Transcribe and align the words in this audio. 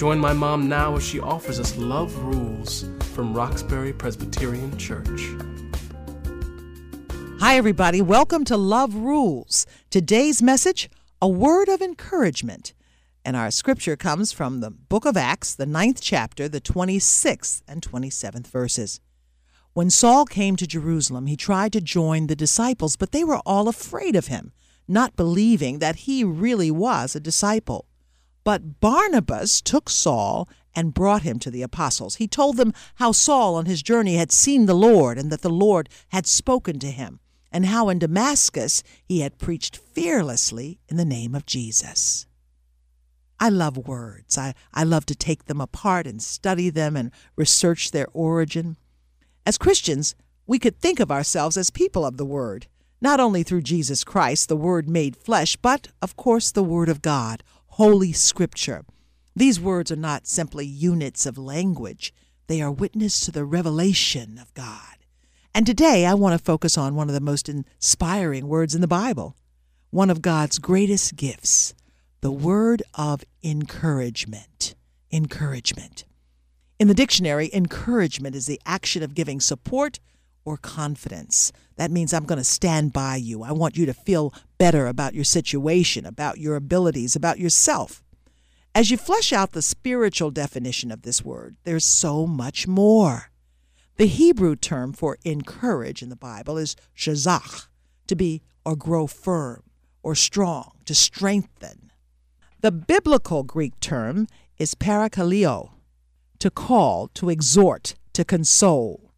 Join 0.00 0.18
my 0.18 0.32
mom 0.32 0.66
now 0.66 0.96
as 0.96 1.06
she 1.06 1.20
offers 1.20 1.60
us 1.60 1.76
Love 1.76 2.16
Rules 2.24 2.86
from 3.12 3.34
Roxbury 3.34 3.92
Presbyterian 3.92 4.78
Church. 4.78 5.28
Hi, 7.38 7.58
everybody. 7.58 8.00
Welcome 8.00 8.46
to 8.46 8.56
Love 8.56 8.94
Rules. 8.94 9.66
Today's 9.90 10.40
message 10.40 10.88
a 11.20 11.28
word 11.28 11.68
of 11.68 11.82
encouragement. 11.82 12.72
And 13.26 13.36
our 13.36 13.50
scripture 13.50 13.94
comes 13.94 14.32
from 14.32 14.60
the 14.60 14.70
book 14.70 15.04
of 15.04 15.18
Acts, 15.18 15.54
the 15.54 15.66
ninth 15.66 16.00
chapter, 16.00 16.48
the 16.48 16.62
26th 16.62 17.60
and 17.68 17.82
27th 17.82 18.46
verses. 18.46 19.00
When 19.74 19.90
Saul 19.90 20.24
came 20.24 20.56
to 20.56 20.66
Jerusalem, 20.66 21.26
he 21.26 21.36
tried 21.36 21.74
to 21.74 21.80
join 21.82 22.26
the 22.26 22.34
disciples, 22.34 22.96
but 22.96 23.12
they 23.12 23.22
were 23.22 23.42
all 23.44 23.68
afraid 23.68 24.16
of 24.16 24.28
him, 24.28 24.52
not 24.88 25.14
believing 25.14 25.78
that 25.80 25.96
he 25.96 26.24
really 26.24 26.70
was 26.70 27.14
a 27.14 27.20
disciple. 27.20 27.84
But 28.44 28.80
Barnabas 28.80 29.60
took 29.60 29.88
Saul 29.88 30.48
and 30.74 30.94
brought 30.94 31.22
him 31.22 31.38
to 31.40 31.50
the 31.50 31.62
apostles. 31.62 32.16
He 32.16 32.28
told 32.28 32.56
them 32.56 32.72
how 32.96 33.12
Saul 33.12 33.56
on 33.56 33.66
his 33.66 33.82
journey 33.82 34.16
had 34.16 34.32
seen 34.32 34.66
the 34.66 34.74
Lord 34.74 35.18
and 35.18 35.30
that 35.30 35.42
the 35.42 35.50
Lord 35.50 35.88
had 36.08 36.26
spoken 36.26 36.78
to 36.78 36.90
him, 36.90 37.20
and 37.52 37.66
how 37.66 37.88
in 37.88 37.98
Damascus 37.98 38.82
he 39.04 39.20
had 39.20 39.38
preached 39.38 39.76
fearlessly 39.76 40.78
in 40.88 40.96
the 40.96 41.04
name 41.04 41.34
of 41.34 41.46
Jesus. 41.46 42.26
I 43.40 43.48
love 43.48 43.76
words. 43.76 44.36
I, 44.36 44.54
I 44.72 44.84
love 44.84 45.06
to 45.06 45.14
take 45.14 45.46
them 45.46 45.60
apart 45.60 46.06
and 46.06 46.22
study 46.22 46.70
them 46.70 46.94
and 46.94 47.10
research 47.36 47.90
their 47.90 48.06
origin. 48.12 48.76
As 49.46 49.58
Christians, 49.58 50.14
we 50.46 50.58
could 50.58 50.78
think 50.78 51.00
of 51.00 51.10
ourselves 51.10 51.56
as 51.56 51.70
people 51.70 52.04
of 52.04 52.18
the 52.18 52.26
Word, 52.26 52.66
not 53.00 53.18
only 53.18 53.42
through 53.42 53.62
Jesus 53.62 54.04
Christ, 54.04 54.48
the 54.48 54.56
Word 54.56 54.88
made 54.88 55.16
flesh, 55.16 55.56
but, 55.56 55.88
of 56.02 56.16
course, 56.16 56.52
the 56.52 56.62
Word 56.62 56.90
of 56.90 57.00
God, 57.00 57.42
Holy 57.80 58.12
Scripture. 58.12 58.84
These 59.34 59.58
words 59.58 59.90
are 59.90 59.96
not 59.96 60.26
simply 60.26 60.66
units 60.66 61.24
of 61.24 61.38
language, 61.38 62.12
they 62.46 62.60
are 62.60 62.70
witness 62.70 63.20
to 63.20 63.32
the 63.32 63.46
revelation 63.46 64.36
of 64.36 64.52
God. 64.52 64.98
And 65.54 65.64
today 65.64 66.04
I 66.04 66.12
want 66.12 66.38
to 66.38 66.44
focus 66.44 66.76
on 66.76 66.94
one 66.94 67.08
of 67.08 67.14
the 67.14 67.22
most 67.22 67.48
inspiring 67.48 68.48
words 68.48 68.74
in 68.74 68.82
the 68.82 68.86
Bible, 68.86 69.34
one 69.88 70.10
of 70.10 70.20
God's 70.20 70.58
greatest 70.58 71.16
gifts, 71.16 71.72
the 72.20 72.30
word 72.30 72.82
of 72.96 73.24
encouragement. 73.42 74.74
Encouragement. 75.10 76.04
In 76.78 76.86
the 76.86 76.92
dictionary, 76.92 77.48
encouragement 77.50 78.36
is 78.36 78.44
the 78.44 78.60
action 78.66 79.02
of 79.02 79.14
giving 79.14 79.40
support 79.40 80.00
or 80.44 80.56
confidence. 80.56 81.52
That 81.76 81.90
means 81.90 82.12
I'm 82.12 82.24
going 82.24 82.38
to 82.38 82.44
stand 82.44 82.92
by 82.92 83.16
you. 83.16 83.42
I 83.42 83.52
want 83.52 83.76
you 83.76 83.86
to 83.86 83.94
feel 83.94 84.34
better 84.58 84.86
about 84.86 85.14
your 85.14 85.24
situation, 85.24 86.06
about 86.06 86.38
your 86.38 86.56
abilities, 86.56 87.16
about 87.16 87.38
yourself. 87.38 88.02
As 88.74 88.90
you 88.90 88.96
flesh 88.96 89.32
out 89.32 89.52
the 89.52 89.62
spiritual 89.62 90.30
definition 90.30 90.92
of 90.92 91.02
this 91.02 91.24
word, 91.24 91.56
there's 91.64 91.84
so 91.84 92.26
much 92.26 92.68
more. 92.68 93.30
The 93.96 94.06
Hebrew 94.06 94.56
term 94.56 94.92
for 94.92 95.18
encourage 95.24 96.02
in 96.02 96.08
the 96.08 96.16
Bible 96.16 96.56
is 96.56 96.76
shazach, 96.96 97.66
to 98.06 98.16
be 98.16 98.42
or 98.64 98.76
grow 98.76 99.06
firm 99.06 99.62
or 100.02 100.14
strong, 100.14 100.72
to 100.86 100.94
strengthen. 100.94 101.90
The 102.60 102.72
biblical 102.72 103.42
Greek 103.42 103.78
term 103.80 104.26
is 104.58 104.74
parakaleo, 104.74 105.72
to 106.38 106.50
call, 106.50 107.08
to 107.14 107.28
exhort, 107.28 107.94
to 108.12 108.24
console. 108.24 109.09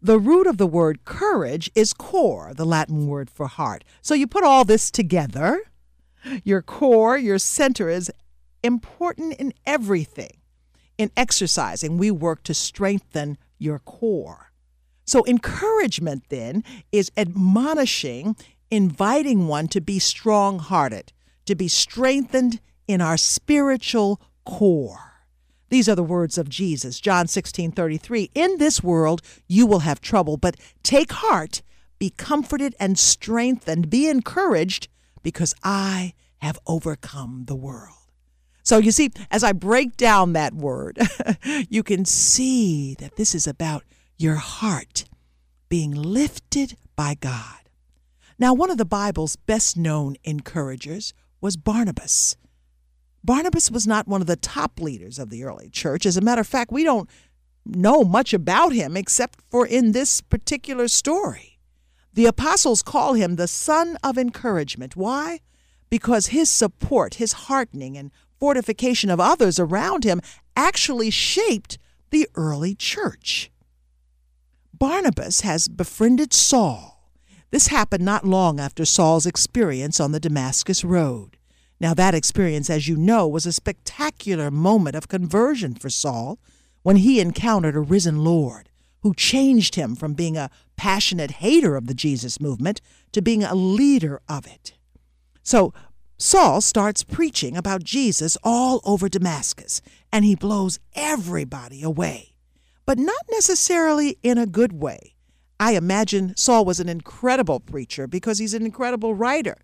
The 0.00 0.18
root 0.18 0.46
of 0.46 0.58
the 0.58 0.66
word 0.66 1.04
courage 1.04 1.70
is 1.74 1.92
core, 1.92 2.52
the 2.54 2.64
Latin 2.64 3.08
word 3.08 3.28
for 3.30 3.46
heart. 3.46 3.82
So 4.00 4.14
you 4.14 4.26
put 4.26 4.44
all 4.44 4.64
this 4.64 4.90
together. 4.90 5.62
Your 6.44 6.62
core, 6.62 7.18
your 7.18 7.38
center 7.38 7.88
is 7.88 8.10
important 8.62 9.34
in 9.34 9.54
everything. 9.66 10.38
In 10.98 11.10
exercising, 11.16 11.98
we 11.98 12.10
work 12.10 12.42
to 12.44 12.54
strengthen 12.54 13.38
your 13.58 13.78
core. 13.78 14.52
So, 15.04 15.24
encouragement 15.26 16.24
then 16.28 16.64
is 16.92 17.10
admonishing, 17.16 18.36
inviting 18.70 19.46
one 19.46 19.68
to 19.68 19.80
be 19.80 19.98
strong 19.98 20.58
hearted, 20.58 21.12
to 21.46 21.54
be 21.54 21.68
strengthened 21.68 22.60
in 22.86 23.00
our 23.00 23.16
spiritual 23.16 24.20
core. 24.44 25.07
These 25.68 25.88
are 25.88 25.94
the 25.94 26.02
words 26.02 26.38
of 26.38 26.48
Jesus, 26.48 27.00
John 27.00 27.26
16 27.26 27.72
33. 27.72 28.30
In 28.34 28.58
this 28.58 28.82
world 28.82 29.22
you 29.46 29.66
will 29.66 29.80
have 29.80 30.00
trouble, 30.00 30.36
but 30.36 30.56
take 30.82 31.12
heart, 31.12 31.62
be 31.98 32.10
comforted 32.10 32.74
and 32.80 32.98
strengthened, 32.98 33.90
be 33.90 34.08
encouraged, 34.08 34.88
because 35.22 35.54
I 35.62 36.14
have 36.38 36.58
overcome 36.66 37.44
the 37.46 37.56
world. 37.56 37.94
So 38.62 38.78
you 38.78 38.92
see, 38.92 39.10
as 39.30 39.42
I 39.42 39.52
break 39.52 39.96
down 39.96 40.34
that 40.34 40.54
word, 40.54 40.98
you 41.68 41.82
can 41.82 42.04
see 42.04 42.94
that 42.94 43.16
this 43.16 43.34
is 43.34 43.46
about 43.46 43.82
your 44.18 44.36
heart 44.36 45.04
being 45.68 45.92
lifted 45.92 46.76
by 46.94 47.14
God. 47.14 47.70
Now, 48.38 48.54
one 48.54 48.70
of 48.70 48.78
the 48.78 48.84
Bible's 48.84 49.36
best 49.36 49.76
known 49.76 50.16
encouragers 50.22 51.14
was 51.40 51.56
Barnabas. 51.56 52.36
Barnabas 53.24 53.70
was 53.70 53.86
not 53.86 54.08
one 54.08 54.20
of 54.20 54.26
the 54.26 54.36
top 54.36 54.80
leaders 54.80 55.18
of 55.18 55.30
the 55.30 55.44
early 55.44 55.68
church. 55.68 56.06
As 56.06 56.16
a 56.16 56.20
matter 56.20 56.40
of 56.40 56.46
fact, 56.46 56.72
we 56.72 56.84
don't 56.84 57.08
know 57.66 58.04
much 58.04 58.32
about 58.32 58.72
him 58.72 58.96
except 58.96 59.40
for 59.50 59.66
in 59.66 59.92
this 59.92 60.20
particular 60.20 60.88
story. 60.88 61.58
The 62.14 62.26
apostles 62.26 62.82
call 62.82 63.14
him 63.14 63.36
the 63.36 63.48
son 63.48 63.98
of 64.02 64.18
encouragement. 64.18 64.96
Why? 64.96 65.40
Because 65.90 66.28
his 66.28 66.50
support, 66.50 67.14
his 67.14 67.32
heartening, 67.32 67.96
and 67.96 68.10
fortification 68.38 69.10
of 69.10 69.20
others 69.20 69.58
around 69.58 70.04
him 70.04 70.20
actually 70.56 71.10
shaped 71.10 71.78
the 72.10 72.28
early 72.34 72.74
church. 72.74 73.50
Barnabas 74.72 75.40
has 75.42 75.68
befriended 75.68 76.32
Saul. 76.32 77.10
This 77.50 77.68
happened 77.68 78.04
not 78.04 78.26
long 78.26 78.60
after 78.60 78.84
Saul's 78.84 79.26
experience 79.26 80.00
on 80.00 80.12
the 80.12 80.20
Damascus 80.20 80.84
Road. 80.84 81.37
Now, 81.80 81.94
that 81.94 82.14
experience, 82.14 82.68
as 82.70 82.88
you 82.88 82.96
know, 82.96 83.28
was 83.28 83.46
a 83.46 83.52
spectacular 83.52 84.50
moment 84.50 84.96
of 84.96 85.08
conversion 85.08 85.74
for 85.74 85.88
Saul 85.90 86.38
when 86.82 86.96
he 86.96 87.20
encountered 87.20 87.76
a 87.76 87.80
risen 87.80 88.24
Lord 88.24 88.68
who 89.02 89.14
changed 89.14 89.76
him 89.76 89.94
from 89.94 90.14
being 90.14 90.36
a 90.36 90.50
passionate 90.76 91.32
hater 91.32 91.76
of 91.76 91.86
the 91.86 91.94
Jesus 91.94 92.40
movement 92.40 92.80
to 93.12 93.22
being 93.22 93.44
a 93.44 93.54
leader 93.54 94.20
of 94.28 94.46
it. 94.46 94.74
So, 95.42 95.72
Saul 96.20 96.60
starts 96.60 97.04
preaching 97.04 97.56
about 97.56 97.84
Jesus 97.84 98.36
all 98.42 98.80
over 98.84 99.08
Damascus, 99.08 99.80
and 100.12 100.24
he 100.24 100.34
blows 100.34 100.80
everybody 100.96 101.82
away, 101.82 102.34
but 102.84 102.98
not 102.98 103.24
necessarily 103.30 104.18
in 104.24 104.36
a 104.36 104.46
good 104.46 104.72
way. 104.72 105.14
I 105.60 105.72
imagine 105.72 106.36
Saul 106.36 106.64
was 106.64 106.80
an 106.80 106.88
incredible 106.88 107.60
preacher 107.60 108.08
because 108.08 108.38
he's 108.38 108.54
an 108.54 108.64
incredible 108.64 109.14
writer. 109.14 109.58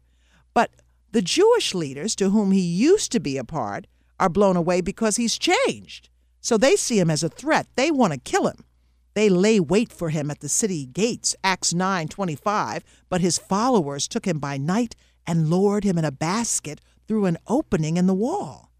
But 0.52 0.70
the 1.14 1.22
Jewish 1.22 1.74
leaders 1.74 2.16
to 2.16 2.30
whom 2.30 2.50
he 2.50 2.60
used 2.60 3.12
to 3.12 3.20
be 3.20 3.38
a 3.38 3.44
part 3.44 3.86
are 4.18 4.28
blown 4.28 4.56
away 4.56 4.80
because 4.80 5.14
he's 5.14 5.38
changed. 5.38 6.08
So 6.40 6.58
they 6.58 6.74
see 6.74 6.98
him 6.98 7.08
as 7.08 7.22
a 7.22 7.28
threat. 7.28 7.68
They 7.76 7.92
want 7.92 8.12
to 8.12 8.18
kill 8.18 8.48
him. 8.48 8.64
They 9.14 9.28
lay 9.28 9.60
wait 9.60 9.92
for 9.92 10.10
him 10.10 10.28
at 10.28 10.40
the 10.40 10.48
city 10.48 10.86
gates, 10.86 11.36
Acts 11.44 11.72
9:25, 11.72 12.82
but 13.08 13.20
his 13.20 13.38
followers 13.38 14.08
took 14.08 14.26
him 14.26 14.40
by 14.40 14.56
night 14.56 14.96
and 15.24 15.48
lowered 15.48 15.84
him 15.84 15.98
in 15.98 16.04
a 16.04 16.10
basket 16.10 16.80
through 17.06 17.26
an 17.26 17.38
opening 17.46 17.96
in 17.96 18.08
the 18.08 18.12
wall. 18.12 18.72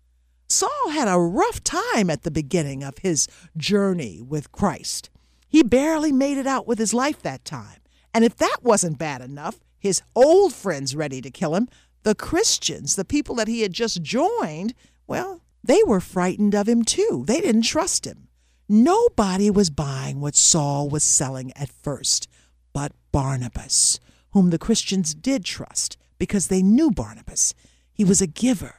Saul 0.48 0.90
had 0.90 1.06
a 1.06 1.20
rough 1.20 1.62
time 1.62 2.10
at 2.10 2.22
the 2.25 2.32
beginning 2.32 2.82
of 2.82 2.98
his 2.98 3.28
journey 3.56 4.20
with 4.20 4.50
Christ. 4.50 5.08
He 5.48 5.62
barely 5.62 6.10
made 6.10 6.38
it 6.38 6.48
out 6.48 6.66
with 6.66 6.81
his 6.81 6.92
life 6.92 7.22
that 7.22 7.44
time. 7.44 7.78
And 8.12 8.25
if 8.25 8.34
that 8.38 8.58
wasn't 8.62 8.98
bad 8.98 9.22
enough, 9.22 9.60
his 9.78 10.02
old 10.16 10.52
friends 10.52 10.96
ready 10.96 11.20
to 11.20 11.31
kill 11.31 11.54
him, 11.54 11.69
the 12.04 12.14
Christians, 12.14 12.94
the 12.94 13.04
people 13.04 13.34
that 13.36 13.48
he 13.48 13.62
had 13.62 13.72
just 13.72 14.02
joined, 14.02 14.74
well, 15.06 15.42
they 15.62 15.82
were 15.84 16.00
frightened 16.00 16.54
of 16.54 16.68
him 16.68 16.84
too. 16.84 17.24
They 17.26 17.40
didn't 17.40 17.62
trust 17.62 18.06
him. 18.06 18.28
Nobody 18.68 19.50
was 19.50 19.70
buying 19.70 20.20
what 20.20 20.36
Saul 20.36 20.88
was 20.88 21.02
selling 21.02 21.52
at 21.56 21.70
first, 21.70 22.28
but 22.72 22.92
Barnabas, 23.12 23.98
whom 24.30 24.50
the 24.50 24.58
Christians 24.58 25.14
did 25.14 25.44
trust 25.44 25.96
because 26.18 26.48
they 26.48 26.62
knew 26.62 26.90
Barnabas. 26.90 27.54
He 27.92 28.04
was 28.04 28.20
a 28.20 28.26
giver, 28.26 28.76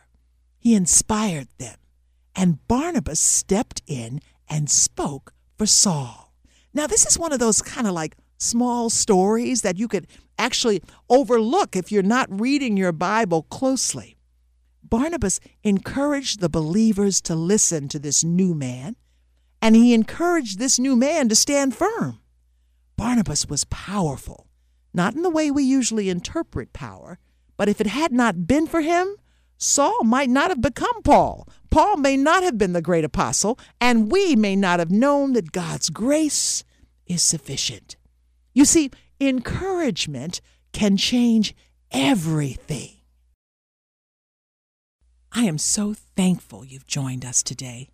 he 0.58 0.74
inspired 0.76 1.48
them. 1.58 1.76
And 2.36 2.68
Barnabas 2.68 3.20
stepped 3.20 3.82
in 3.88 4.20
and 4.50 4.70
spoke 4.70 5.34
for 5.58 5.66
Saul. 5.66 6.34
Now, 6.74 6.86
this 6.86 7.06
is 7.06 7.18
one 7.18 7.32
of 7.32 7.40
those 7.40 7.62
kind 7.62 7.88
of 7.88 7.94
like 7.94 8.18
small 8.38 8.90
stories 8.90 9.62
that 9.62 9.78
you 9.78 9.88
could 9.88 10.08
actually 10.38 10.82
overlook 11.10 11.76
if 11.76 11.92
you're 11.92 12.04
not 12.04 12.28
reading 12.30 12.78
your 12.78 12.92
Bible 12.92 13.44
closely. 13.44 14.18
Barnabas 14.84 15.40
encouraged 15.64 16.40
the 16.40 16.50
believers 16.50 17.22
to 17.22 17.36
listen 17.36 17.88
to 17.90 18.00
this 18.00 18.24
new 18.24 18.54
man, 18.54 18.96
and 19.62 19.76
he 19.76 19.94
encouraged 19.94 20.60
this 20.60 20.78
new 20.78 20.96
man 20.96 21.28
to 21.30 21.36
stand 21.36 21.76
firm. 21.76 22.20
Barnabas 22.96 23.48
was 23.48 23.66
powerful, 23.66 24.48
not 24.94 25.16
in 25.16 25.22
the 25.22 25.30
way 25.30 25.50
we 25.50 25.64
usually 25.64 26.10
interpret 26.10 26.72
power, 26.72 27.18
but 27.58 27.68
if 27.68 27.82
it 27.82 27.88
had 27.88 28.12
not 28.12 28.48
been 28.48 28.68
for 28.68 28.82
him, 28.82 29.16
Saul 29.58 30.04
might 30.04 30.30
not 30.30 30.50
have 30.50 30.62
become 30.62 31.02
Paul. 31.02 31.48
Paul 31.72 31.98
may 31.98 32.18
not 32.18 32.44
have 32.44 32.58
been 32.58 32.74
the 32.74 32.82
great 32.82 33.06
apostle, 33.06 33.58
and 33.82 34.12
we 34.12 34.36
may 34.36 34.56
not 34.56 34.80
have 34.80 34.92
known 34.92 35.34
that 35.34 35.52
God's 35.52 35.90
grace 35.90 36.64
is 37.08 37.22
sufficient. 37.22 37.96
You 38.56 38.66
see, 38.66 38.90
encouragement 39.20 40.42
can 40.72 40.98
change 40.98 41.54
everything. 41.92 42.94
I 45.32 45.44
am 45.44 45.58
so 45.58 45.94
thankful 45.94 46.66
you've 46.66 46.88
joined 46.88 47.26
us 47.26 47.44
today. 47.44 47.90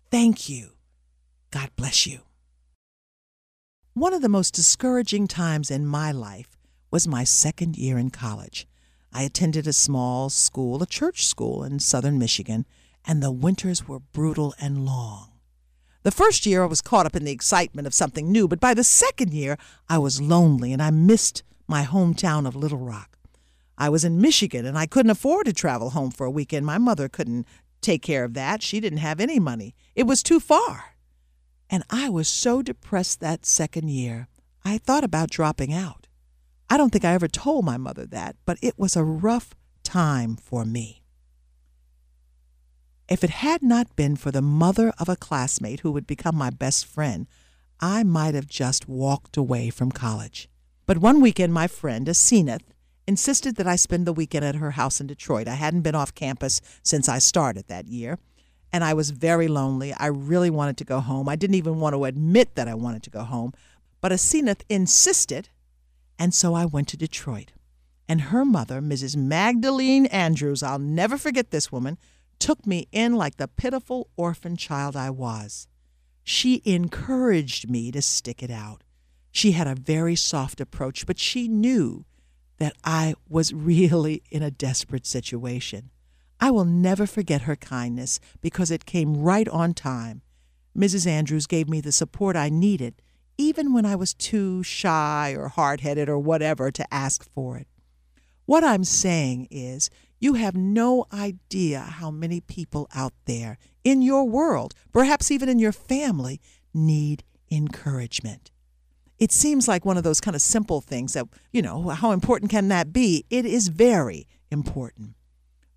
Thank 0.09 0.49
you. 0.49 0.69
God 1.51 1.69
bless 1.75 2.07
you. 2.07 2.26
One 3.97 4.13
of 4.13 4.21
the 4.21 4.29
most 4.29 4.53
discouraging 4.53 5.27
times 5.27 5.71
in 5.71 5.87
my 5.87 6.11
life 6.11 6.55
was 6.91 7.07
my 7.07 7.23
second 7.23 7.77
year 7.77 7.97
in 7.97 8.11
college. 8.11 8.67
I 9.11 9.23
attended 9.23 9.65
a 9.65 9.73
small 9.73 10.29
school, 10.29 10.83
a 10.83 10.85
church 10.85 11.25
school 11.25 11.63
in 11.63 11.79
southern 11.79 12.19
Michigan, 12.19 12.67
and 13.05 13.23
the 13.23 13.31
winters 13.31 13.87
were 13.87 13.99
brutal 13.99 14.53
and 14.61 14.85
long. 14.85 15.31
The 16.03 16.11
first 16.11 16.45
year 16.45 16.61
I 16.61 16.67
was 16.67 16.79
caught 16.79 17.07
up 17.07 17.15
in 17.15 17.23
the 17.23 17.31
excitement 17.31 17.87
of 17.87 17.93
something 17.95 18.31
new, 18.31 18.47
but 18.47 18.59
by 18.59 18.75
the 18.75 18.83
second 18.83 19.33
year 19.33 19.57
I 19.89 19.97
was 19.97 20.21
lonely 20.21 20.71
and 20.71 20.81
I 20.83 20.91
missed 20.91 21.41
my 21.67 21.83
hometown 21.83 22.47
of 22.47 22.55
Little 22.55 22.77
Rock. 22.77 23.17
I 23.79 23.89
was 23.89 24.05
in 24.05 24.21
Michigan 24.21 24.63
and 24.67 24.77
I 24.77 24.85
couldn't 24.85 25.09
afford 25.09 25.47
to 25.47 25.53
travel 25.53 25.89
home 25.89 26.11
for 26.11 26.27
a 26.27 26.31
weekend. 26.31 26.67
My 26.67 26.77
mother 26.77 27.09
couldn't 27.09 27.47
take 27.81 28.03
care 28.03 28.23
of 28.23 28.35
that. 28.35 28.61
She 28.61 28.79
didn't 28.79 28.99
have 28.99 29.19
any 29.19 29.39
money. 29.39 29.73
It 29.95 30.05
was 30.05 30.21
too 30.21 30.39
far. 30.39 30.96
And 31.69 31.83
I 31.89 32.09
was 32.09 32.27
so 32.27 32.61
depressed 32.61 33.19
that 33.19 33.45
second 33.45 33.89
year, 33.89 34.27
I 34.63 34.77
thought 34.77 35.03
about 35.03 35.29
dropping 35.29 35.73
out. 35.73 36.07
I 36.69 36.77
don't 36.77 36.91
think 36.91 37.05
I 37.05 37.13
ever 37.13 37.27
told 37.27 37.65
my 37.65 37.77
mother 37.77 38.05
that, 38.07 38.35
but 38.45 38.57
it 38.61 38.77
was 38.77 38.95
a 38.95 39.03
rough 39.03 39.55
time 39.83 40.35
for 40.35 40.65
me. 40.65 41.03
If 43.09 43.23
it 43.23 43.29
had 43.29 43.63
not 43.63 43.95
been 43.95 44.17
for 44.17 44.31
the 44.31 44.41
mother 44.41 44.93
of 44.97 45.07
a 45.07 45.15
classmate 45.15 45.79
who 45.79 45.91
would 45.93 46.05
become 46.05 46.35
my 46.35 46.49
best 46.49 46.85
friend, 46.85 47.27
I 47.79 48.03
might 48.03 48.35
have 48.35 48.47
just 48.47 48.89
walked 48.89 49.37
away 49.37 49.69
from 49.69 49.91
college. 49.91 50.49
But 50.85 50.97
one 50.97 51.21
weekend, 51.21 51.53
my 51.53 51.67
friend, 51.67 52.07
Asenath, 52.07 52.63
insisted 53.07 53.55
that 53.55 53.67
I 53.67 53.77
spend 53.77 54.05
the 54.05 54.13
weekend 54.13 54.43
at 54.43 54.55
her 54.55 54.71
house 54.71 54.99
in 54.99 55.07
Detroit. 55.07 55.47
I 55.47 55.53
hadn't 55.55 55.81
been 55.81 55.95
off 55.95 56.13
campus 56.13 56.59
since 56.83 57.07
I 57.07 57.19
started 57.19 57.67
that 57.67 57.87
year, 57.87 58.19
and 58.71 58.83
I 58.83 58.93
was 58.93 59.11
very 59.11 59.47
lonely. 59.47 59.93
I 59.93 60.07
really 60.07 60.49
wanted 60.49 60.77
to 60.77 60.83
go 60.83 60.99
home. 60.99 61.29
I 61.29 61.35
didn't 61.35 61.55
even 61.55 61.79
want 61.79 61.93
to 61.93 62.05
admit 62.05 62.55
that 62.55 62.67
I 62.67 62.73
wanted 62.73 63.03
to 63.03 63.09
go 63.09 63.23
home, 63.23 63.53
but 64.01 64.11
Asenath 64.11 64.61
insisted, 64.69 65.49
and 66.19 66.33
so 66.33 66.53
I 66.53 66.65
went 66.65 66.87
to 66.89 66.97
Detroit. 66.97 67.53
And 68.09 68.21
her 68.21 68.45
mother, 68.45 68.81
Mrs. 68.81 69.15
Magdalene 69.15 70.05
Andrews, 70.07 70.63
I'll 70.63 70.79
never 70.79 71.17
forget 71.17 71.51
this 71.51 71.71
woman, 71.71 71.97
took 72.39 72.65
me 72.65 72.87
in 72.91 73.15
like 73.15 73.37
the 73.37 73.47
pitiful 73.47 74.09
orphan 74.15 74.55
child 74.55 74.95
I 74.95 75.09
was. 75.09 75.67
She 76.23 76.61
encouraged 76.65 77.69
me 77.69 77.91
to 77.91 78.01
stick 78.01 78.43
it 78.43 78.51
out. 78.51 78.83
She 79.31 79.51
had 79.51 79.67
a 79.67 79.75
very 79.75 80.15
soft 80.15 80.61
approach, 80.61 81.05
but 81.05 81.19
she 81.19 81.47
knew 81.47 82.05
that 82.57 82.73
I 82.83 83.15
was 83.29 83.53
really 83.53 84.23
in 84.31 84.43
a 84.43 84.51
desperate 84.51 85.05
situation. 85.05 85.91
I 86.39 86.51
will 86.51 86.65
never 86.65 87.07
forget 87.07 87.41
her 87.41 87.55
kindness 87.55 88.19
because 88.41 88.71
it 88.71 88.85
came 88.85 89.17
right 89.17 89.47
on 89.47 89.73
time. 89.73 90.21
Mrs. 90.77 91.07
Andrews 91.07 91.47
gave 91.47 91.67
me 91.67 91.81
the 91.81 91.91
support 91.91 92.35
I 92.35 92.49
needed, 92.49 93.01
even 93.37 93.73
when 93.73 93.85
I 93.85 93.95
was 93.95 94.13
too 94.13 94.61
shy 94.63 95.35
or 95.37 95.47
hard 95.47 95.81
headed 95.81 96.09
or 96.09 96.19
whatever 96.19 96.69
to 96.71 96.93
ask 96.93 97.27
for 97.33 97.57
it. 97.57 97.67
What 98.45 98.63
I'm 98.63 98.83
saying 98.83 99.47
is, 99.49 99.89
you 100.19 100.35
have 100.35 100.55
no 100.55 101.05
idea 101.11 101.79
how 101.79 102.11
many 102.11 102.41
people 102.41 102.87
out 102.95 103.13
there 103.25 103.57
in 103.83 104.01
your 104.01 104.23
world, 104.23 104.73
perhaps 104.91 105.31
even 105.31 105.49
in 105.49 105.59
your 105.59 105.71
family, 105.71 106.39
need 106.73 107.23
encouragement. 107.51 108.51
It 109.19 109.31
seems 109.31 109.67
like 109.67 109.85
one 109.85 109.97
of 109.97 110.03
those 110.03 110.21
kind 110.21 110.35
of 110.35 110.41
simple 110.41 110.81
things 110.81 111.13
that, 111.13 111.27
you 111.51 111.61
know, 111.61 111.89
how 111.89 112.11
important 112.11 112.51
can 112.51 112.67
that 112.67 112.93
be? 112.93 113.25
It 113.29 113.45
is 113.45 113.67
very 113.67 114.27
important. 114.51 115.15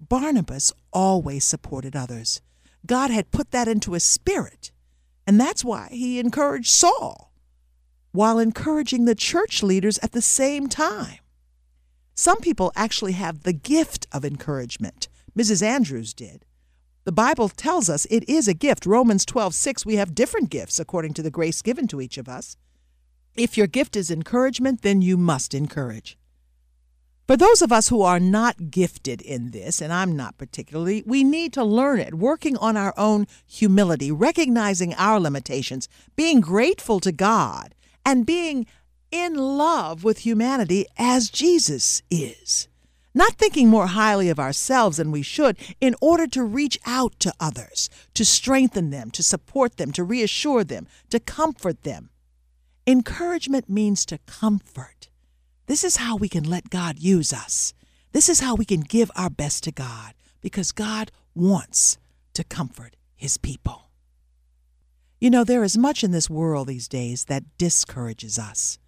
Barnabas 0.00 0.72
always 0.92 1.44
supported 1.44 1.94
others. 1.94 2.40
God 2.86 3.10
had 3.10 3.30
put 3.30 3.50
that 3.50 3.68
into 3.68 3.92
his 3.92 4.04
spirit, 4.04 4.72
and 5.26 5.40
that's 5.40 5.64
why 5.64 5.88
he 5.90 6.18
encouraged 6.18 6.70
Saul 6.70 7.30
while 8.12 8.38
encouraging 8.38 9.04
the 9.04 9.14
church 9.14 9.62
leaders 9.62 9.98
at 9.98 10.12
the 10.12 10.22
same 10.22 10.68
time. 10.68 11.18
Some 12.14 12.40
people 12.40 12.72
actually 12.74 13.12
have 13.12 13.44
the 13.44 13.52
gift 13.52 14.06
of 14.12 14.24
encouragement. 14.24 15.08
Mrs. 15.36 15.62
Andrews 15.62 16.12
did. 16.12 16.44
The 17.04 17.12
Bible 17.12 17.48
tells 17.48 17.88
us 17.88 18.06
it 18.10 18.28
is 18.28 18.46
a 18.46 18.54
gift. 18.54 18.84
Romans 18.84 19.24
12, 19.24 19.54
6, 19.54 19.86
we 19.86 19.96
have 19.96 20.14
different 20.14 20.50
gifts 20.50 20.78
according 20.78 21.14
to 21.14 21.22
the 21.22 21.30
grace 21.30 21.62
given 21.62 21.86
to 21.88 22.00
each 22.00 22.18
of 22.18 22.28
us. 22.28 22.56
If 23.36 23.56
your 23.56 23.66
gift 23.66 23.96
is 23.96 24.10
encouragement, 24.10 24.82
then 24.82 25.00
you 25.00 25.16
must 25.16 25.54
encourage. 25.54 26.18
For 27.30 27.36
those 27.36 27.62
of 27.62 27.70
us 27.70 27.90
who 27.90 28.02
are 28.02 28.18
not 28.18 28.72
gifted 28.72 29.22
in 29.22 29.52
this, 29.52 29.80
and 29.80 29.92
I'm 29.92 30.16
not 30.16 30.36
particularly, 30.36 31.04
we 31.06 31.22
need 31.22 31.52
to 31.52 31.62
learn 31.62 32.00
it, 32.00 32.14
working 32.14 32.56
on 32.56 32.76
our 32.76 32.92
own 32.96 33.28
humility, 33.46 34.10
recognizing 34.10 34.94
our 34.94 35.20
limitations, 35.20 35.88
being 36.16 36.40
grateful 36.40 36.98
to 36.98 37.12
God, 37.12 37.76
and 38.04 38.26
being 38.26 38.66
in 39.12 39.34
love 39.34 40.02
with 40.02 40.26
humanity 40.26 40.86
as 40.98 41.30
Jesus 41.30 42.02
is, 42.10 42.66
not 43.14 43.34
thinking 43.34 43.68
more 43.68 43.86
highly 43.86 44.28
of 44.28 44.40
ourselves 44.40 44.96
than 44.96 45.12
we 45.12 45.22
should 45.22 45.56
in 45.80 45.94
order 46.00 46.26
to 46.26 46.42
reach 46.42 46.80
out 46.84 47.14
to 47.20 47.32
others, 47.38 47.88
to 48.14 48.24
strengthen 48.24 48.90
them, 48.90 49.08
to 49.12 49.22
support 49.22 49.76
them, 49.76 49.92
to 49.92 50.02
reassure 50.02 50.64
them, 50.64 50.88
to 51.10 51.20
comfort 51.20 51.84
them. 51.84 52.10
Encouragement 52.88 53.70
means 53.70 54.04
to 54.06 54.18
comfort. 54.26 55.09
This 55.70 55.84
is 55.84 55.98
how 55.98 56.16
we 56.16 56.28
can 56.28 56.42
let 56.42 56.68
God 56.68 56.98
use 56.98 57.32
us. 57.32 57.74
This 58.10 58.28
is 58.28 58.40
how 58.40 58.56
we 58.56 58.64
can 58.64 58.80
give 58.80 59.08
our 59.14 59.30
best 59.30 59.62
to 59.62 59.70
God 59.70 60.14
because 60.40 60.72
God 60.72 61.12
wants 61.32 61.96
to 62.34 62.42
comfort 62.42 62.96
his 63.14 63.38
people. 63.38 63.88
You 65.20 65.30
know, 65.30 65.44
there 65.44 65.62
is 65.62 65.78
much 65.78 66.02
in 66.02 66.10
this 66.10 66.28
world 66.28 66.66
these 66.66 66.88
days 66.88 67.26
that 67.26 67.44
discourages 67.56 68.36
us. 68.36 68.80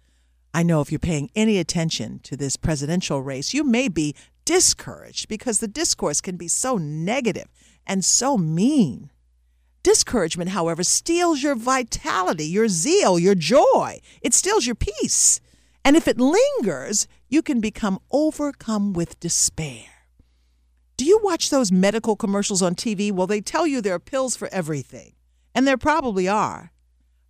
I 0.53 0.63
know 0.63 0.81
if 0.81 0.91
you're 0.91 0.99
paying 0.99 1.29
any 1.37 1.57
attention 1.57 2.19
to 2.23 2.35
this 2.35 2.57
presidential 2.57 3.21
race, 3.21 3.53
you 3.53 3.63
may 3.63 3.87
be 3.87 4.13
discouraged 4.43 5.29
because 5.29 5.59
the 5.59 5.69
discourse 5.69 6.19
can 6.19 6.35
be 6.35 6.49
so 6.49 6.75
negative 6.77 7.47
and 7.87 8.03
so 8.03 8.37
mean. 8.37 9.09
Discouragement, 9.83 10.49
however, 10.49 10.83
steals 10.83 11.41
your 11.43 11.55
vitality, 11.55 12.45
your 12.45 12.67
zeal, 12.67 13.17
your 13.17 13.35
joy. 13.35 14.01
It 14.21 14.33
steals 14.33 14.65
your 14.65 14.75
peace. 14.75 15.39
And 15.85 15.95
if 15.95 16.07
it 16.07 16.19
lingers, 16.19 17.07
you 17.27 17.41
can 17.41 17.59
become 17.59 17.99
overcome 18.11 18.93
with 18.93 19.19
despair. 19.19 19.85
Do 20.95 21.05
you 21.05 21.19
watch 21.23 21.49
those 21.49 21.71
medical 21.71 22.15
commercials 22.15 22.61
on 22.61 22.75
TV? 22.75 23.11
Well, 23.11 23.27
they 23.27 23.41
tell 23.41 23.67
you 23.67 23.81
there 23.81 23.95
are 23.95 23.99
pills 23.99 24.35
for 24.35 24.47
everything, 24.51 25.13
and 25.53 25.67
there 25.67 25.77
probably 25.77 26.27
are. 26.27 26.71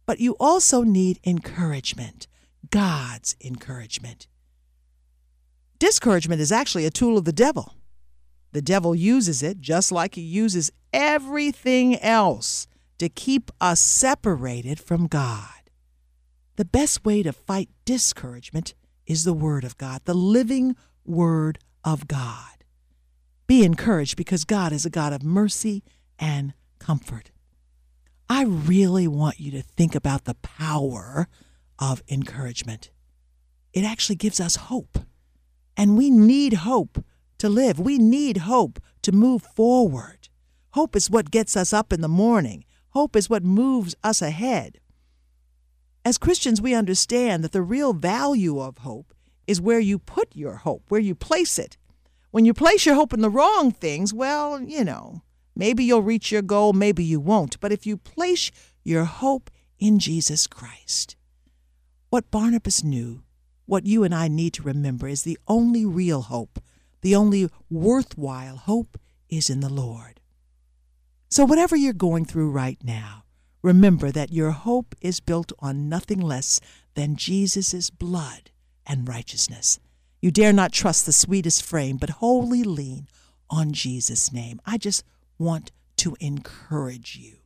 But 0.06 0.20
you 0.20 0.36
also 0.40 0.84
need 0.84 1.20
encouragement. 1.26 2.28
God's 2.70 3.36
encouragement. 3.44 4.28
Discouragement 5.80 6.42
is 6.42 6.52
actually 6.52 6.86
a 6.86 6.92
tool 6.92 7.18
of 7.18 7.26
the 7.26 7.34
devil. 7.34 7.76
The 8.52 8.62
devil 8.62 8.94
uses 8.94 9.42
it 9.42 9.60
just 9.60 9.92
like 9.92 10.16
he 10.16 10.22
uses 10.22 10.72
everything 10.92 12.00
else 12.00 12.68
to 13.00 13.10
keep 13.10 13.50
us 13.60 13.80
separated 13.80 14.80
from 14.80 15.08
God. 15.08 15.63
The 16.56 16.66
best 16.66 17.04
way 17.04 17.24
to 17.24 17.34
fight 17.34 17.70
discouragement 17.84 18.76
is 19.08 19.24
the 19.24 19.34
Word 19.34 19.64
of 19.64 19.78
God, 19.78 20.02
the 20.06 20.14
living 20.14 20.76
Word 21.04 21.60
of 21.84 22.08
God. 22.08 22.64
Be 23.48 23.64
encouraged 23.64 24.16
because 24.16 24.46
God 24.46 24.72
is 24.72 24.86
a 24.86 24.90
God 24.90 25.14
of 25.14 25.24
mercy 25.24 25.84
and 26.20 26.54
comfort. 26.80 27.32
I 28.30 28.44
really 28.44 29.08
want 29.08 29.40
you 29.40 29.52
to 29.52 29.62
think 29.62 29.96
about 29.96 30.26
the 30.26 30.36
power 30.36 31.28
of 31.80 32.02
encouragement. 32.08 32.92
It 33.74 33.84
actually 33.84 34.16
gives 34.16 34.40
us 34.40 34.56
hope. 34.56 35.00
And 35.76 35.98
we 35.98 36.10
need 36.10 36.54
hope 36.54 37.04
to 37.40 37.50
live. 37.50 37.80
We 37.80 37.98
need 37.98 38.38
hope 38.38 38.80
to 39.02 39.12
move 39.12 39.42
forward. 39.42 40.30
Hope 40.72 40.96
is 40.96 41.10
what 41.10 41.32
gets 41.32 41.58
us 41.58 41.74
up 41.74 41.92
in 41.92 42.02
the 42.02 42.08
morning. 42.08 42.64
Hope 42.90 43.16
is 43.16 43.30
what 43.30 43.44
moves 43.44 43.96
us 44.04 44.22
ahead. 44.22 44.80
As 46.06 46.18
Christians, 46.18 46.62
we 46.62 46.74
understand 46.74 47.44
that 47.44 47.54
the 47.54 47.62
real 47.62 47.94
value 47.94 48.60
of 48.60 48.80
hope 48.80 49.14
is 49.48 49.62
where 49.62 49.80
you 49.80 49.98
put 49.98 50.36
your 50.36 50.58
hope, 50.58 50.84
where 50.90 51.00
you 51.00 51.16
place 51.16 51.58
it. 51.58 51.78
When 52.32 52.46
you 52.46 52.54
place 52.54 52.86
your 52.86 52.96
hope 52.96 53.14
in 53.14 53.22
the 53.22 53.30
wrong 53.30 53.72
things, 53.72 54.14
well, 54.14 54.62
you 54.62 54.84
know, 54.84 55.22
maybe 55.56 55.84
you'll 55.84 56.02
reach 56.02 56.32
your 56.32 56.42
goal, 56.42 56.74
maybe 56.74 57.04
you 57.04 57.20
won't. 57.20 57.60
But 57.60 57.72
if 57.72 57.86
you 57.86 57.96
place 57.96 58.52
your 58.84 59.06
hope 59.06 59.50
in 59.80 60.00
Jesus 60.00 60.48
Christ, 60.48 61.16
what 62.10 62.32
Barnabas 62.32 62.84
knew, 62.84 63.24
what 63.66 63.86
you 63.86 64.04
and 64.04 64.14
I 64.14 64.28
need 64.28 64.54
to 64.54 64.64
remember 64.64 65.08
is 65.08 65.24
the 65.24 65.40
only 65.48 65.86
real 65.86 66.24
hope, 66.24 66.60
the 67.02 67.16
only 67.16 67.50
worthwhile 67.70 68.58
hope 68.58 68.98
is 69.30 69.50
in 69.50 69.62
the 69.62 69.72
Lord. 69.72 70.20
So, 71.30 71.46
whatever 71.46 71.76
you're 71.76 71.94
going 71.94 72.26
through 72.26 72.52
right 72.52 72.78
now, 72.84 73.24
remember 73.64 74.12
that 74.12 74.32
your 74.32 74.52
hope 74.52 74.94
is 75.02 75.20
built 75.20 75.52
on 75.60 75.90
nothing 75.90 76.20
less 76.20 76.60
than 76.94 77.16
Jesus' 77.16 77.90
blood 77.90 78.52
and 78.86 79.08
righteousness. 79.08 79.80
You 80.22 80.30
dare 80.30 80.54
not 80.54 80.72
trust 80.72 81.06
the 81.06 81.12
sweetest 81.12 81.64
frame, 81.64 81.98
but 81.98 82.12
wholly 82.12 82.64
lean 82.64 83.08
on 83.50 83.74
Jesus' 83.74 84.32
name. 84.32 84.62
I 84.66 84.78
just 84.78 85.04
want 85.40 85.72
to 85.98 86.16
encourage 86.20 87.16
you. 87.16 87.38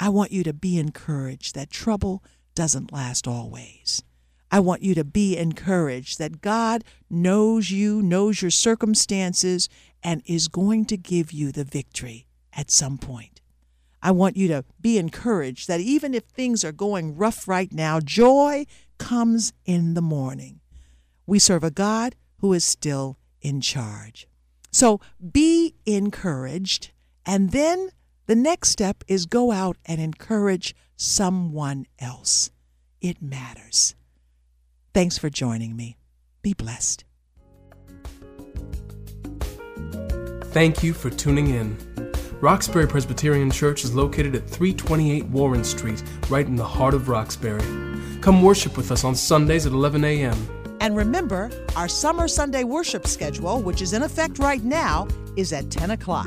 I 0.00 0.08
want 0.08 0.32
you 0.32 0.42
to 0.44 0.52
be 0.52 0.78
encouraged 0.78 1.54
that 1.54 1.70
trouble 1.70 2.22
doesn't 2.54 2.92
last 2.92 3.28
always. 3.28 4.02
I 4.50 4.60
want 4.60 4.82
you 4.82 4.94
to 4.94 5.04
be 5.04 5.36
encouraged 5.36 6.18
that 6.18 6.40
God 6.40 6.84
knows 7.10 7.70
you, 7.70 8.00
knows 8.02 8.40
your 8.40 8.50
circumstances, 8.50 9.68
and 10.02 10.22
is 10.26 10.48
going 10.48 10.84
to 10.86 10.96
give 10.96 11.32
you 11.32 11.50
the 11.50 11.64
victory 11.64 12.26
at 12.52 12.70
some 12.70 12.98
point. 12.98 13.40
I 14.04 14.10
want 14.10 14.36
you 14.36 14.48
to 14.48 14.66
be 14.82 14.98
encouraged 14.98 15.66
that 15.66 15.80
even 15.80 16.12
if 16.12 16.24
things 16.24 16.62
are 16.62 16.72
going 16.72 17.16
rough 17.16 17.48
right 17.48 17.72
now, 17.72 18.00
joy 18.00 18.66
comes 18.98 19.54
in 19.64 19.94
the 19.94 20.02
morning. 20.02 20.60
We 21.26 21.38
serve 21.38 21.64
a 21.64 21.70
God 21.70 22.14
who 22.40 22.52
is 22.52 22.66
still 22.66 23.16
in 23.40 23.62
charge. 23.62 24.28
So 24.70 25.00
be 25.32 25.74
encouraged. 25.86 26.90
And 27.24 27.52
then 27.52 27.88
the 28.26 28.36
next 28.36 28.68
step 28.68 29.02
is 29.08 29.24
go 29.24 29.52
out 29.52 29.78
and 29.86 30.02
encourage 30.02 30.74
someone 30.96 31.86
else. 31.98 32.50
It 33.00 33.22
matters. 33.22 33.94
Thanks 34.92 35.16
for 35.16 35.30
joining 35.30 35.76
me. 35.76 35.96
Be 36.42 36.52
blessed. 36.52 37.04
Thank 40.52 40.82
you 40.82 40.92
for 40.92 41.08
tuning 41.08 41.48
in. 41.48 41.93
Roxbury 42.40 42.86
Presbyterian 42.86 43.50
Church 43.50 43.84
is 43.84 43.94
located 43.94 44.34
at 44.34 44.48
328 44.48 45.26
Warren 45.26 45.64
Street, 45.64 46.02
right 46.28 46.46
in 46.46 46.56
the 46.56 46.64
heart 46.64 46.94
of 46.94 47.08
Roxbury. 47.08 47.62
Come 48.20 48.42
worship 48.42 48.76
with 48.76 48.90
us 48.90 49.04
on 49.04 49.14
Sundays 49.14 49.66
at 49.66 49.72
11 49.72 50.04
a.m. 50.04 50.36
And 50.80 50.96
remember, 50.96 51.50
our 51.76 51.88
summer 51.88 52.28
Sunday 52.28 52.64
worship 52.64 53.06
schedule, 53.06 53.62
which 53.62 53.80
is 53.80 53.92
in 53.92 54.02
effect 54.02 54.38
right 54.38 54.62
now, 54.62 55.08
is 55.36 55.52
at 55.52 55.70
10 55.70 55.92
o'clock. 55.92 56.26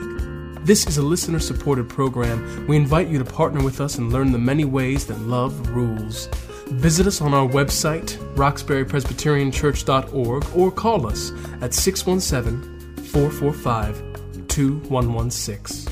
This 0.61 0.87
is 0.87 0.97
a 0.97 1.03
listener 1.03 1.39
supported 1.39 1.87
program. 1.87 2.65
We 2.67 2.77
invite 2.77 3.09
you 3.09 3.19
to 3.19 3.25
partner 3.25 3.63
with 3.63 3.79
us 3.79 3.97
and 3.97 4.11
learn 4.11 4.31
the 4.31 4.39
many 4.39 4.65
ways 4.65 5.05
that 5.07 5.19
love 5.21 5.69
rules. 5.69 6.27
Visit 6.67 7.07
us 7.07 7.21
on 7.21 7.33
our 7.33 7.47
website, 7.47 8.17
roxburypresbyterianchurch.org, 8.35 10.45
or 10.55 10.71
call 10.71 11.07
us 11.07 11.31
at 11.61 11.73
617 11.73 13.05
445 13.05 14.03
2116. 14.47 15.86